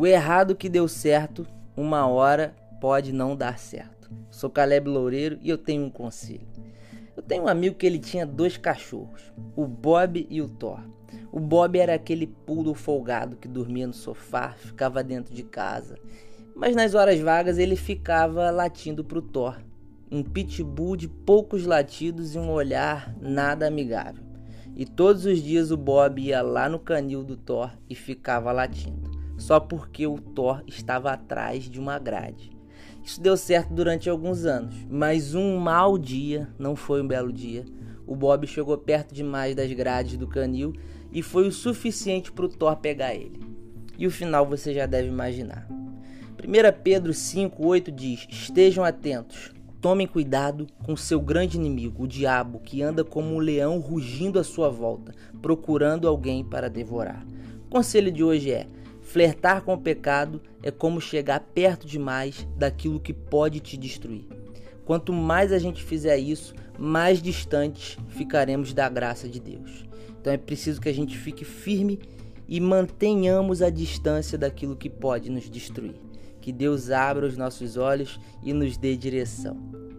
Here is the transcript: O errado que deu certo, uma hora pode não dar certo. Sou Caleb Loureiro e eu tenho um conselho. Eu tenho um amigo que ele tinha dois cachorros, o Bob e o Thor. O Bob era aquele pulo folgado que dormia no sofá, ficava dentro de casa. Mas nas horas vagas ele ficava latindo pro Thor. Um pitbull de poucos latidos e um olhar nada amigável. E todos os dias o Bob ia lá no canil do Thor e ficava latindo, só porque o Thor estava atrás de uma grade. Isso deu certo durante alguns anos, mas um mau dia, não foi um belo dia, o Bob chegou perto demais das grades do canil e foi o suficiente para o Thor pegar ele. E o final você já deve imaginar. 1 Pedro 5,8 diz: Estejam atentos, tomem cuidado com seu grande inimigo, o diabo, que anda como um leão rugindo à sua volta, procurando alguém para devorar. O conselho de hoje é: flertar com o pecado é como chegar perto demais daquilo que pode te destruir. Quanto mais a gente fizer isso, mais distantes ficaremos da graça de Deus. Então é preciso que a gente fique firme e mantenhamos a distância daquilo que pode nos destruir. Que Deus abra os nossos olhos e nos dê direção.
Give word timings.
O 0.00 0.06
errado 0.06 0.56
que 0.56 0.70
deu 0.70 0.88
certo, 0.88 1.46
uma 1.76 2.06
hora 2.06 2.56
pode 2.80 3.12
não 3.12 3.36
dar 3.36 3.58
certo. 3.58 4.10
Sou 4.30 4.48
Caleb 4.48 4.88
Loureiro 4.88 5.38
e 5.42 5.50
eu 5.50 5.58
tenho 5.58 5.84
um 5.84 5.90
conselho. 5.90 6.48
Eu 7.14 7.22
tenho 7.22 7.42
um 7.42 7.48
amigo 7.48 7.76
que 7.76 7.84
ele 7.84 7.98
tinha 7.98 8.24
dois 8.24 8.56
cachorros, 8.56 9.30
o 9.54 9.66
Bob 9.66 10.26
e 10.30 10.40
o 10.40 10.48
Thor. 10.48 10.80
O 11.30 11.38
Bob 11.38 11.78
era 11.78 11.92
aquele 11.92 12.26
pulo 12.26 12.72
folgado 12.72 13.36
que 13.36 13.46
dormia 13.46 13.86
no 13.86 13.92
sofá, 13.92 14.54
ficava 14.56 15.04
dentro 15.04 15.34
de 15.34 15.42
casa. 15.42 15.98
Mas 16.56 16.74
nas 16.74 16.94
horas 16.94 17.20
vagas 17.20 17.58
ele 17.58 17.76
ficava 17.76 18.50
latindo 18.50 19.04
pro 19.04 19.20
Thor. 19.20 19.58
Um 20.10 20.22
pitbull 20.22 20.96
de 20.96 21.08
poucos 21.08 21.66
latidos 21.66 22.34
e 22.34 22.38
um 22.38 22.50
olhar 22.50 23.14
nada 23.20 23.66
amigável. 23.66 24.24
E 24.74 24.86
todos 24.86 25.26
os 25.26 25.42
dias 25.42 25.70
o 25.70 25.76
Bob 25.76 26.22
ia 26.22 26.40
lá 26.40 26.66
no 26.70 26.78
canil 26.78 27.22
do 27.22 27.36
Thor 27.36 27.70
e 27.86 27.94
ficava 27.94 28.50
latindo, 28.50 28.99
só 29.40 29.58
porque 29.58 30.06
o 30.06 30.18
Thor 30.18 30.62
estava 30.66 31.10
atrás 31.10 31.64
de 31.64 31.80
uma 31.80 31.98
grade. 31.98 32.50
Isso 33.02 33.20
deu 33.20 33.36
certo 33.36 33.72
durante 33.72 34.08
alguns 34.08 34.44
anos, 34.44 34.74
mas 34.88 35.34
um 35.34 35.56
mau 35.56 35.96
dia, 35.96 36.48
não 36.58 36.76
foi 36.76 37.02
um 37.02 37.08
belo 37.08 37.32
dia, 37.32 37.64
o 38.06 38.14
Bob 38.14 38.46
chegou 38.46 38.76
perto 38.76 39.14
demais 39.14 39.56
das 39.56 39.72
grades 39.72 40.16
do 40.16 40.26
canil 40.26 40.74
e 41.10 41.22
foi 41.22 41.48
o 41.48 41.52
suficiente 41.52 42.30
para 42.30 42.44
o 42.44 42.48
Thor 42.48 42.76
pegar 42.76 43.14
ele. 43.14 43.40
E 43.98 44.06
o 44.06 44.10
final 44.10 44.46
você 44.46 44.74
já 44.74 44.86
deve 44.86 45.08
imaginar. 45.08 45.66
1 45.70 46.82
Pedro 46.82 47.12
5,8 47.12 47.90
diz: 47.90 48.26
Estejam 48.30 48.84
atentos, 48.84 49.52
tomem 49.80 50.06
cuidado 50.06 50.66
com 50.84 50.96
seu 50.96 51.20
grande 51.20 51.56
inimigo, 51.56 52.04
o 52.04 52.08
diabo, 52.08 52.60
que 52.60 52.82
anda 52.82 53.04
como 53.04 53.34
um 53.34 53.38
leão 53.38 53.78
rugindo 53.78 54.38
à 54.38 54.44
sua 54.44 54.68
volta, 54.68 55.14
procurando 55.40 56.06
alguém 56.06 56.44
para 56.44 56.68
devorar. 56.68 57.26
O 57.66 57.70
conselho 57.70 58.12
de 58.12 58.22
hoje 58.22 58.50
é: 58.50 58.66
flertar 59.12 59.62
com 59.62 59.74
o 59.74 59.80
pecado 59.80 60.40
é 60.62 60.70
como 60.70 61.00
chegar 61.00 61.40
perto 61.40 61.84
demais 61.84 62.46
daquilo 62.56 63.00
que 63.00 63.12
pode 63.12 63.58
te 63.58 63.76
destruir. 63.76 64.24
Quanto 64.84 65.12
mais 65.12 65.52
a 65.52 65.58
gente 65.58 65.82
fizer 65.82 66.16
isso, 66.16 66.54
mais 66.78 67.20
distantes 67.20 67.98
ficaremos 68.08 68.72
da 68.72 68.88
graça 68.88 69.28
de 69.28 69.40
Deus. 69.40 69.84
Então 70.20 70.32
é 70.32 70.36
preciso 70.36 70.80
que 70.80 70.88
a 70.88 70.94
gente 70.94 71.18
fique 71.18 71.44
firme 71.44 71.98
e 72.46 72.60
mantenhamos 72.60 73.62
a 73.62 73.70
distância 73.70 74.38
daquilo 74.38 74.76
que 74.76 74.88
pode 74.88 75.28
nos 75.28 75.50
destruir. 75.50 75.96
Que 76.40 76.52
Deus 76.52 76.90
abra 76.90 77.26
os 77.26 77.36
nossos 77.36 77.76
olhos 77.76 78.20
e 78.44 78.52
nos 78.52 78.76
dê 78.76 78.96
direção. 78.96 79.89